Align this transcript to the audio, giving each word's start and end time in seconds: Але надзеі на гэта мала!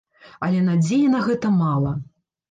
Але 0.45 0.61
надзеі 0.69 1.11
на 1.15 1.19
гэта 1.27 1.51
мала! 1.57 1.91